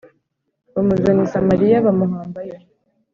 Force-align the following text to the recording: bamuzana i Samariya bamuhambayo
bamuzana 0.73 1.21
i 1.25 1.29
Samariya 1.33 1.85
bamuhambayo 1.85 2.57